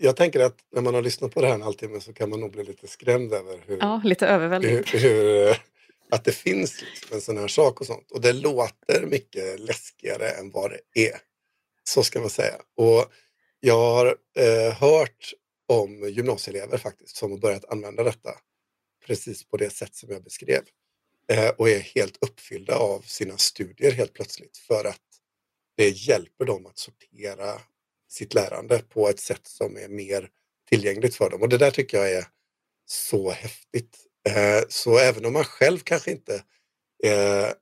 [0.00, 2.40] Jag tänker att när man har lyssnat på det här en halvtimme så kan man
[2.40, 4.84] nog bli lite skrämd över hur, Ja, lite överväldigande.
[4.92, 5.56] hur, hur, eh,
[6.10, 8.10] att det finns liksom en sån här sak och sånt.
[8.10, 11.16] Och det låter mycket läskigare än vad det är.
[11.84, 12.54] Så ska man säga.
[12.76, 13.04] Och
[13.60, 14.06] jag har
[14.38, 15.32] eh, hört
[15.68, 18.30] om gymnasieelever faktiskt som har börjat använda detta
[19.06, 20.62] precis på det sätt som jag beskrev.
[21.32, 25.00] Eh, och är helt uppfyllda av sina studier helt plötsligt för att
[25.76, 27.60] det hjälper dem att sortera
[28.08, 30.30] sitt lärande på ett sätt som är mer
[30.68, 31.42] tillgängligt för dem.
[31.42, 32.26] Och det där tycker jag är
[32.86, 33.98] så häftigt.
[34.28, 36.44] Eh, så även om man själv kanske inte
[37.04, 37.54] är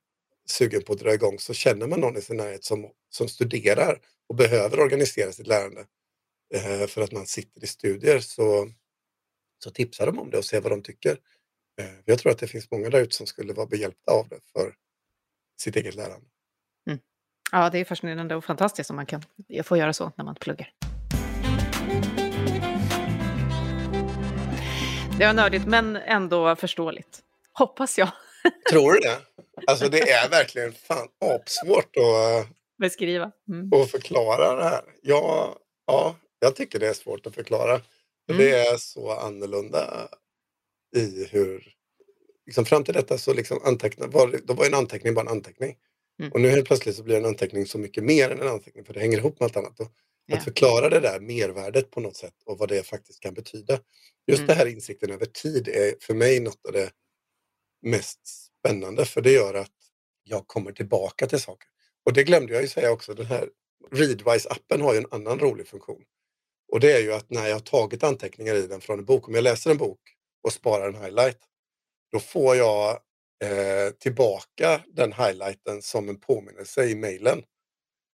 [0.49, 4.01] sugen på att dra igång så känner man någon i sin närhet som, som studerar
[4.29, 5.87] och behöver organisera sitt lärande
[6.89, 8.71] för att man sitter i studier så,
[9.65, 11.19] så tipsar de om det och ser vad de tycker.
[11.81, 14.41] Eh, jag tror att det finns många där ute som skulle vara behjälpta av det
[14.53, 14.75] för
[15.61, 16.27] sitt eget lärande.
[17.53, 19.23] Ja, det är fascinerande och fantastiskt om man kan
[19.65, 20.73] få göra så när man pluggar.
[25.19, 27.23] Det var nördigt, men ändå förståeligt.
[27.53, 28.09] Hoppas jag
[28.71, 29.19] Tror du det?
[29.67, 33.33] Alltså det är verkligen fan apsvårt att, beskriva.
[33.49, 33.73] Mm.
[33.73, 34.83] att förklara det här.
[35.03, 35.57] Ja,
[35.87, 37.81] ja, jag tycker det är svårt att förklara.
[38.27, 38.39] För Mm.
[38.47, 40.09] Det är så annorlunda
[40.97, 41.73] i hur...
[42.47, 45.77] Liksom fram till detta så liksom anteckna, var, då var en anteckning bara en anteckning.
[46.21, 46.33] Mm.
[46.33, 48.95] Och nu helt plötsligt så blir en anteckning så mycket mer än en anteckning för
[48.95, 49.81] det hänger ihop med allt annat.
[49.81, 49.93] Och
[50.29, 50.37] Ja.
[50.37, 53.81] Att förklara det där mervärdet på något sätt och vad det faktiskt kan betyda.
[54.27, 54.47] Just Mm.
[54.47, 56.91] det här insikten över tid är för mig något av det
[57.83, 58.21] mest
[58.61, 59.73] spännande för det gör att
[60.25, 61.69] jag kommer tillbaka till saker.
[62.05, 63.49] Och det glömde jag ju säga också, den här
[63.91, 66.03] Readwise-appen har ju en annan rolig funktion.
[66.73, 69.29] Och det är ju att när jag har tagit anteckningar i den från en bok,
[69.29, 70.01] om jag läser en bok
[70.45, 71.39] och sparar en highlight,
[72.13, 72.91] då får jag
[73.45, 77.43] eh, tillbaka den highlighten som en påminnelse i mejlen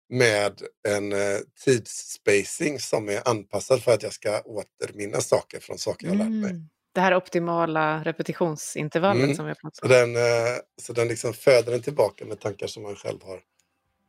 [0.10, 6.06] med en eh, tidsspacing som är anpassad för att jag ska återminnas saker från saker
[6.08, 6.50] jag har lärt mig.
[6.52, 6.70] Mm.
[6.94, 9.36] Det här optimala repetitionsintervallet Mm.
[9.36, 9.90] som har pratat Så om.
[9.92, 13.42] den, eh, så den liksom föder en tillbaka med tankar som man själv har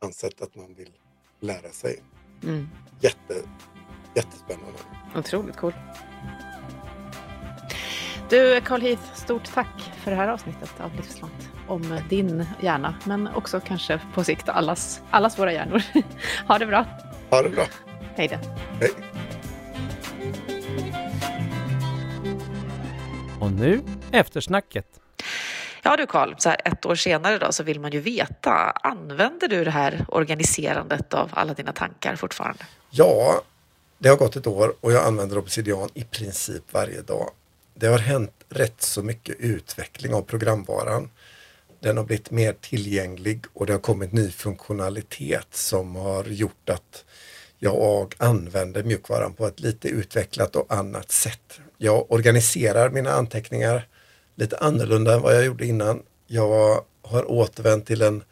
[0.01, 0.91] ansett att man vill
[1.39, 1.99] lära sig.
[2.43, 2.67] Mm.
[3.01, 3.35] Jätte,
[4.15, 4.79] jättespännande.
[5.15, 5.73] Otroligt cool.
[8.29, 11.49] Du, Carl Heath, stort tack för det här avsnittet av Livslångt.
[11.67, 15.81] Om din hjärna, men också kanske på sikt allas, allas våra hjärnor.
[16.47, 16.85] ha det bra.
[17.29, 17.65] Ha det bra.
[18.15, 18.37] Hej då.
[18.79, 18.91] Hej.
[23.39, 24.99] Och nu eftersnacket.
[25.83, 29.47] Ja du Karl, så här ett år senare då så vill man ju veta, använder
[29.47, 32.63] du det här organiserandet av alla dina tankar fortfarande?
[32.89, 33.41] Ja,
[34.03, 37.29] det har gått ett år och jag använder Obsidian i princip varje dag.
[37.75, 41.09] Det har hänt rätt så mycket utveckling av programvaran.
[41.79, 47.05] Den har blivit mer tillgänglig och det har kommit ny funktionalitet som har gjort att
[47.59, 51.59] jag använder mjukvaran på ett lite utvecklat och annat sätt.
[51.77, 53.87] Jag organiserar mina anteckningar
[54.35, 56.01] lite annorlunda än vad jag gjorde innan.
[56.27, 58.23] Jag har återvänt till en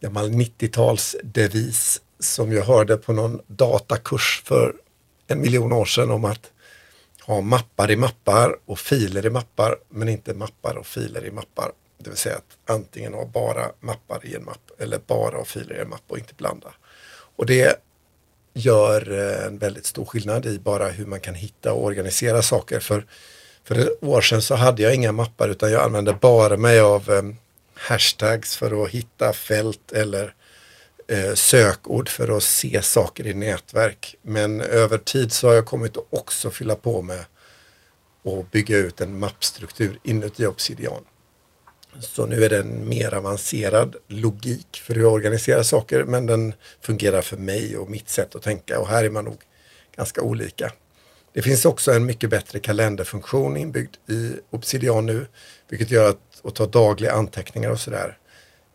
[0.00, 4.74] gammal 90-talsdevis som jag hörde på någon datakurs för
[5.34, 6.50] en miljon år sedan om att
[7.26, 11.72] ha mappar i mappar och filer i mappar men inte mappar och filer i mappar.
[11.98, 15.76] Det vill säga att antingen ha bara mappar i en mapp eller bara ha filer
[15.76, 16.68] i en mapp och inte blanda.
[17.36, 17.80] Och det
[18.54, 22.80] gör eh, en väldigt stor skillnad i bara hur man kan hitta och organisera saker.
[22.80, 23.06] För,
[23.64, 27.10] för ett år sedan så hade jag inga mappar utan jag använde bara mig av
[27.10, 27.22] eh,
[27.74, 30.34] hashtags för att hitta fält eller
[31.08, 34.16] Eh, sökord för att se saker i nätverk.
[34.22, 37.24] Men över tid så har jag kommit att också fylla på med
[38.22, 41.04] och bygga ut en mappstruktur inuti Obsidian.
[42.00, 46.54] Så nu är det en mer avancerad logik för hur jag organiserar saker men den
[46.80, 49.38] fungerar för mig och mitt sätt att tänka och här är man nog
[49.96, 50.72] ganska olika.
[51.32, 55.26] Det finns också en mycket bättre kalenderfunktion inbyggd i Obsidian nu
[55.68, 58.18] vilket gör att, att ta dagliga anteckningar och sådär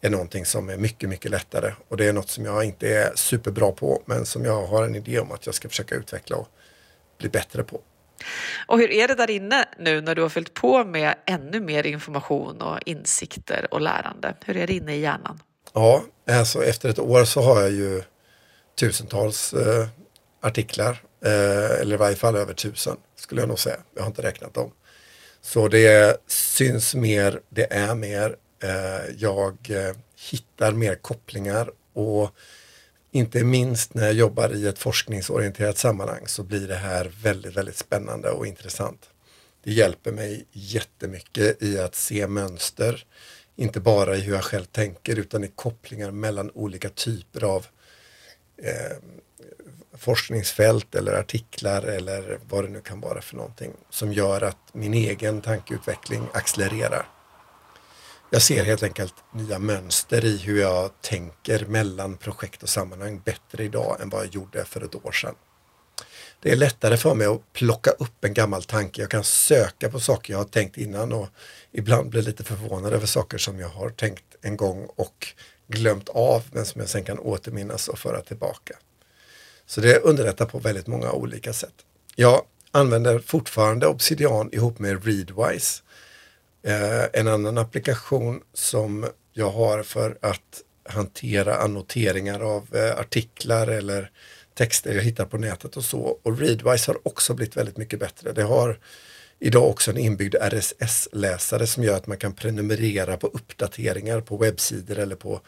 [0.02, 3.12] är någonting som är mycket, mycket lättare och det är något som jag inte är
[3.16, 6.48] superbra på men som jag har en idé om att jag ska försöka utveckla och
[7.18, 7.82] bli bättre på.
[8.68, 11.86] Och hur är det där inne nu när du har fyllt på med ännu mer
[11.86, 14.36] information och insikter och lärande?
[14.46, 15.40] Hur är det inne i hjärnan?
[15.74, 18.04] Ja, alltså efter ett år så har jag ju
[18.80, 19.88] tusentals eh,
[20.42, 23.78] artiklar, eh, eller i varje fall över tusen skulle jag nog säga.
[23.96, 24.72] Jag har inte räknat dem.
[25.42, 29.96] Så det syns mer, det är mer, Eh, jag eh,
[30.32, 32.36] hittar mer kopplingar och
[33.12, 37.78] inte minst när jag jobbar i ett forskningsorienterat sammanhang så blir det här väldigt, väldigt
[37.78, 39.10] spännande och intressant.
[39.64, 43.06] Det hjälper mig jättemycket i att se mönster,
[43.56, 47.66] inte bara i hur jag själv tänker utan i kopplingar mellan olika typer av
[48.58, 48.98] eh,
[49.94, 54.94] forskningsfält eller artiklar eller vad det nu kan vara för någonting som gör att min
[54.94, 57.06] egen tankeutveckling accelererar.
[58.32, 63.64] Jag ser helt enkelt nya mönster i hur jag tänker mellan projekt och sammanhang bättre
[63.64, 65.36] idag än vad jag gjorde för ett år sedan.
[66.42, 69.02] Det är lättare för mig att plocka upp en gammal tanke.
[69.02, 71.28] Jag kan söka på saker jag har tänkt innan och
[71.72, 75.28] ibland blir lite förvånad över saker som jag har tänkt en gång och
[75.68, 78.74] glömt av men som jag sen kan återminnas och föra tillbaka.
[79.66, 81.76] Så det underlättar på väldigt många olika sätt.
[82.16, 85.84] Jag använder fortfarande Obsidian ihop med Readwise.
[86.64, 94.12] Eh, en annan applikation som jag har för att hantera annoteringar av eh, artiklar eller
[94.54, 96.20] texter jag hittar på nätet och så.
[96.24, 98.32] Och Readwise har också blivit väldigt mycket bättre.
[98.32, 98.80] Det har
[99.40, 105.00] idag också en inbyggd RSS-läsare som gör att man kan prenumerera på uppdateringar på webbsidor
[105.00, 105.42] eller på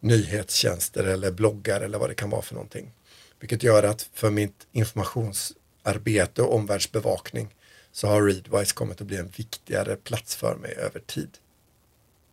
[0.00, 2.92] nyhetstjänster eller bloggar eller vad det kan vara för någonting.
[3.40, 7.48] Vilket gör att för mitt informationsarbete och omvärldsbevakning
[7.92, 11.38] så har Readwise kommit att bli en viktigare plats för mig över tid.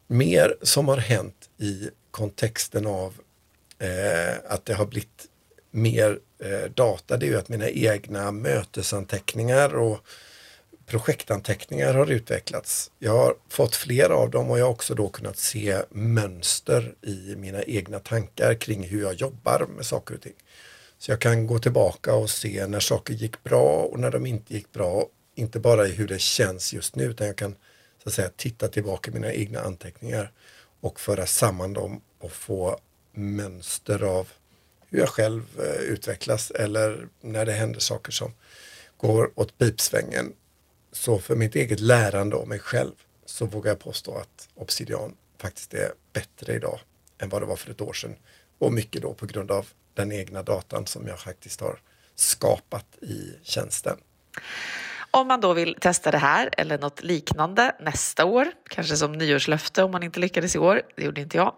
[0.08, 3.14] Mer som har hänt i kontexten av
[3.80, 5.28] eh, att det har blivit
[5.72, 10.00] mer eh, data, det är ju att mina egna mötesanteckningar och
[10.88, 12.92] projektanteckningar har utvecklats.
[13.00, 17.36] Jag har fått fler av dem och jag har också då kunnat se mönster i
[17.36, 20.34] mina egna tankar kring hur jag jobbar med saker och ting.
[20.98, 24.54] Så jag kan gå tillbaka och se när saker gick bra och när de inte
[24.54, 25.08] gick bra.
[25.38, 27.56] Inte bara i hur det känns just nu utan jag kan
[28.04, 30.32] så att säga, titta tillbaka i mina egna anteckningar
[30.82, 32.80] och föra samman dem och få
[33.12, 34.28] mönster av
[34.90, 38.34] hur jag själv eh, utvecklas eller när det händer saker som
[38.98, 40.34] går åt pipsvängen.
[40.92, 42.94] Så för mitt eget lärande om mig själv
[43.26, 46.80] så vågar jag påstå att Obsidian faktiskt är bättre idag
[47.18, 48.16] än vad det var för ett år sedan.
[48.58, 51.80] Och mycket då på grund av den egna datan som jag faktiskt har
[52.16, 53.98] skapat i tjänsten.
[55.18, 59.84] Om man då vill testa det här eller något liknande nästa år, kanske som nyårslöfte
[59.84, 61.56] om man inte lyckades i år, det gjorde inte jag,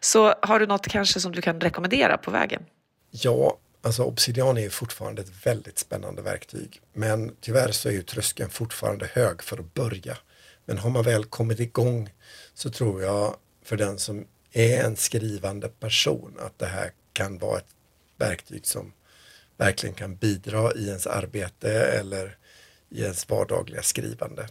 [0.00, 2.62] så har du något kanske som du kan rekommendera på vägen?
[3.10, 8.50] Ja, alltså Obsidian är fortfarande ett väldigt spännande verktyg, men tyvärr så är ju tröskeln
[8.50, 10.16] fortfarande hög för att börja.
[10.64, 12.10] Men har man väl kommit igång
[12.54, 17.58] så tror jag för den som är en skrivande person att det här kan vara
[17.58, 17.74] ett
[18.18, 18.92] verktyg som
[19.56, 22.36] verkligen kan bidra i ens arbete eller
[22.92, 24.48] i ens vardagliga skrivande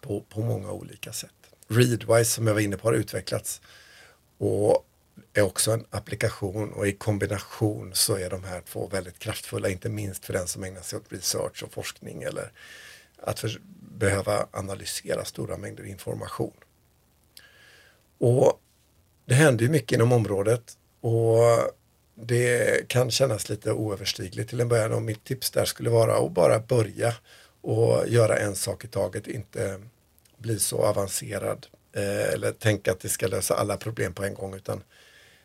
[0.00, 1.30] på, på många olika sätt.
[1.68, 3.60] Readwise som jag var inne på har utvecklats
[4.38, 4.86] och
[5.34, 9.88] är också en applikation och i kombination så är de här två väldigt kraftfulla, inte
[9.88, 12.52] minst för den som ägnar sig åt research och forskning eller
[13.18, 13.60] att för,
[13.98, 16.54] behöva analysera stora mängder information.
[18.18, 18.60] Och
[19.24, 21.38] det händer ju mycket inom området och
[22.18, 26.32] det kan kännas lite oöverstigligt till en början och mitt tips där skulle vara att
[26.32, 27.14] bara börja
[27.60, 29.80] och göra en sak i taget, inte
[30.38, 34.54] bli så avancerad eh, eller tänka att det ska lösa alla problem på en gång
[34.54, 34.82] utan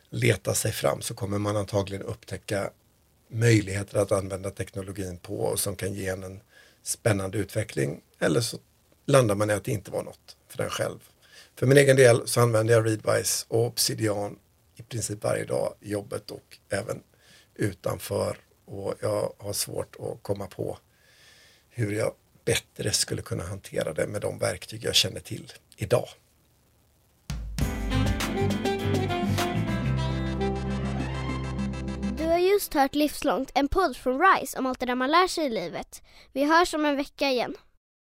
[0.09, 2.69] leta sig fram så kommer man antagligen upptäcka
[3.27, 6.41] möjligheter att använda teknologin på och som kan ge en, en
[6.83, 8.57] spännande utveckling eller så
[9.05, 10.99] landar man i att det inte var något för den själv.
[11.55, 14.39] För min egen del så använder jag Readwise och Obsidian
[14.81, 17.03] i princip varje dag i jobbet och även
[17.55, 20.77] utanför och jag har svårt att komma på
[21.69, 22.13] hur jag
[22.45, 26.07] bättre skulle kunna hantera det med de verktyg jag känner till idag.
[32.17, 35.27] Du har just hört Livslångt, en podd från RISE om allt det där man lär
[35.27, 36.03] sig i livet.
[36.33, 37.55] Vi hörs om en vecka igen.